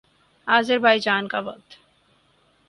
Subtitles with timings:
[0.47, 1.77] آذربائیجان کا وقت